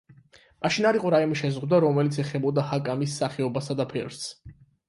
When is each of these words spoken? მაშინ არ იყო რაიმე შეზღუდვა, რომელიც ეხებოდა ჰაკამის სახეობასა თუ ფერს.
მაშინ 0.65 0.87
არ 0.91 0.97
იყო 0.99 1.11
რაიმე 1.15 1.37
შეზღუდვა, 1.41 1.81
რომელიც 1.85 2.19
ეხებოდა 2.25 2.65
ჰაკამის 2.73 3.21
სახეობასა 3.23 3.81
თუ 3.83 3.89
ფერს. 3.93 4.27